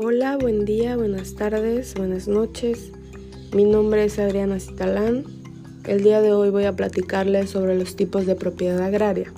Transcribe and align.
Hola, 0.00 0.36
buen 0.36 0.64
día, 0.64 0.96
buenas 0.96 1.34
tardes, 1.34 1.94
buenas 1.94 2.28
noches. 2.28 2.92
Mi 3.52 3.64
nombre 3.64 4.04
es 4.04 4.20
Adriana 4.20 4.60
Citalán. 4.60 5.24
El 5.88 6.04
día 6.04 6.20
de 6.20 6.32
hoy 6.32 6.50
voy 6.50 6.66
a 6.66 6.76
platicarles 6.76 7.50
sobre 7.50 7.76
los 7.76 7.96
tipos 7.96 8.24
de 8.24 8.36
propiedad 8.36 8.80
agraria, 8.80 9.32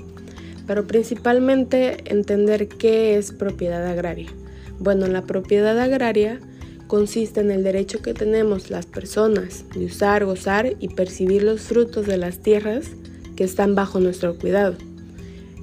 pero 0.66 0.86
principalmente 0.86 2.12
entender 2.12 2.68
qué 2.68 3.16
es 3.16 3.32
propiedad 3.32 3.86
agraria. 3.86 4.28
Bueno, 4.78 5.06
la 5.06 5.22
propiedad 5.22 5.78
agraria 5.78 6.40
consiste 6.88 7.40
en 7.40 7.50
el 7.50 7.64
derecho 7.64 8.02
que 8.02 8.12
tenemos 8.12 8.68
las 8.68 8.84
personas 8.84 9.64
de 9.74 9.86
usar, 9.86 10.26
gozar 10.26 10.76
y 10.78 10.88
percibir 10.88 11.42
los 11.42 11.62
frutos 11.62 12.06
de 12.06 12.18
las 12.18 12.40
tierras 12.40 12.84
que 13.34 13.44
están 13.44 13.74
bajo 13.74 13.98
nuestro 13.98 14.36
cuidado. 14.36 14.76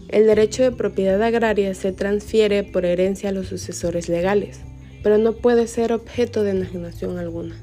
El 0.10 0.26
derecho 0.26 0.64
de 0.64 0.72
propiedad 0.72 1.22
agraria 1.22 1.76
se 1.76 1.92
transfiere 1.92 2.64
por 2.64 2.84
herencia 2.84 3.30
a 3.30 3.34
los 3.34 3.46
sucesores 3.46 4.10
legales, 4.10 4.62
pero 5.04 5.18
no 5.18 5.34
puede 5.34 5.68
ser 5.68 5.94
objeto 5.94 6.44
de 6.44 6.52
enajenación 6.52 7.18
alguna. 7.18 7.56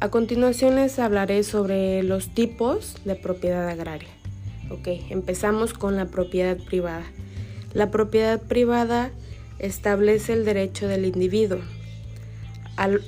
A 0.00 0.10
continuación 0.10 0.74
les 0.74 0.98
hablaré 0.98 1.44
sobre 1.44 2.02
los 2.02 2.34
tipos 2.34 2.96
de 3.04 3.14
propiedad 3.14 3.68
agraria. 3.68 4.08
Ok, 4.70 4.88
empezamos 5.10 5.74
con 5.74 5.96
la 5.96 6.06
propiedad 6.06 6.56
privada. 6.56 7.04
La 7.72 7.90
propiedad 7.90 8.40
privada 8.40 9.12
establece 9.58 10.32
el 10.32 10.44
derecho 10.44 10.88
del 10.88 11.04
individuo 11.04 11.60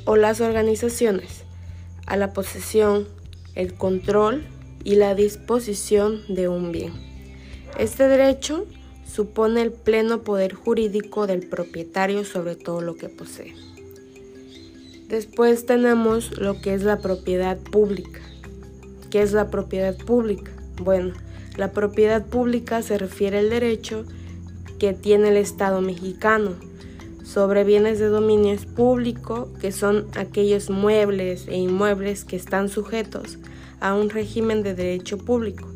o 0.04 0.16
las 0.16 0.40
organizaciones 0.40 1.44
a 2.06 2.16
la 2.16 2.32
posesión, 2.32 3.08
el 3.54 3.74
control 3.74 4.44
y 4.84 4.96
la 4.96 5.14
disposición 5.14 6.22
de 6.28 6.48
un 6.48 6.70
bien. 6.70 6.92
Este 7.78 8.06
derecho 8.06 8.66
supone 9.06 9.62
el 9.62 9.72
pleno 9.72 10.22
poder 10.22 10.54
jurídico 10.54 11.26
del 11.26 11.46
propietario 11.46 12.24
sobre 12.24 12.56
todo 12.56 12.80
lo 12.80 12.97
que 12.97 13.08
posee. 13.08 13.55
Después 15.08 15.66
tenemos 15.66 16.38
lo 16.38 16.60
que 16.60 16.74
es 16.74 16.83
la 16.83 16.98
propiedad 16.98 17.58
pública. 17.58 18.20
¿Qué 19.10 19.22
es 19.22 19.32
la 19.32 19.50
propiedad 19.50 19.97
pública? 19.97 20.50
Bueno, 20.82 21.14
la 21.56 21.72
propiedad 21.72 22.27
pública 22.27 22.82
se 22.82 22.98
refiere 22.98 23.38
al 23.38 23.50
derecho 23.50 24.05
que 24.78 24.92
tiene 24.92 25.28
el 25.28 25.36
Estado 25.36 25.80
mexicano 25.80 26.52
sobre 27.22 27.64
bienes 27.64 27.98
de 27.98 28.08
dominio 28.08 28.56
público, 28.75 29.48
que 29.60 29.72
son 29.72 30.06
aquellos 30.16 30.69
muebles 30.69 31.47
e 31.48 31.56
inmuebles 31.56 32.25
que 32.25 32.36
están 32.36 32.69
sujetos 32.69 33.38
a 33.80 33.94
un 33.94 34.10
régimen 34.10 34.62
de 34.62 34.75
derecho 34.75 35.19
público 35.19 35.75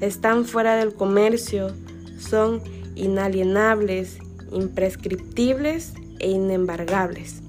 están 0.00 0.46
fuera 0.46 0.76
del 0.76 0.94
comercio, 0.94 1.72
son 2.20 2.62
inalienables, 2.94 4.18
imprescriptibles 4.52 5.94
e 6.18 6.30
inembargables. 6.30 7.42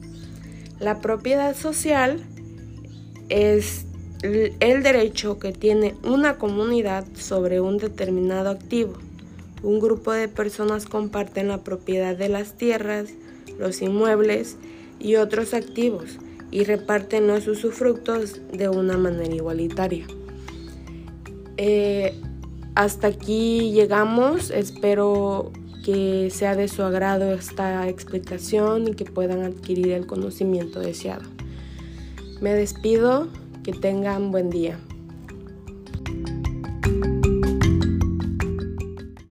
La 0.79 0.99
propiedad 0.99 1.55
social 1.55 2.19
es 3.29 3.85
el 4.23 4.83
derecho 4.83 5.39
que 5.39 5.51
tiene 5.51 5.95
una 6.03 6.37
comunidad 6.37 7.05
sobre 7.15 7.59
un 7.59 7.77
determinado 7.77 8.49
activo. 8.49 8.93
Un 9.63 9.79
grupo 9.79 10.11
de 10.11 10.27
personas 10.27 10.85
comparten 10.85 11.47
la 11.47 11.63
propiedad 11.63 12.15
de 12.15 12.29
las 12.29 12.57
tierras, 12.57 13.09
los 13.59 13.81
inmuebles 13.81 14.57
y 14.99 15.15
otros 15.15 15.53
activos 15.53 16.17
y 16.51 16.63
reparten 16.65 17.27
los 17.27 17.47
usufructos 17.47 18.39
de 18.51 18.69
una 18.69 18.97
manera 18.97 19.33
igualitaria. 19.33 20.05
Eh, 21.57 22.19
hasta 22.75 23.07
aquí 23.07 23.71
llegamos. 23.71 24.49
Espero 24.49 25.51
que 25.83 26.29
sea 26.29 26.55
de 26.55 26.67
su 26.67 26.83
agrado 26.83 27.33
esta 27.33 27.87
explicación 27.87 28.87
y 28.87 28.93
que 28.93 29.05
puedan 29.05 29.43
adquirir 29.43 29.91
el 29.91 30.05
conocimiento 30.05 30.79
deseado. 30.79 31.23
Me 32.39 32.53
despido, 32.53 33.27
que 33.63 33.73
tengan 33.73 34.31
buen 34.31 34.49
día. 34.49 34.79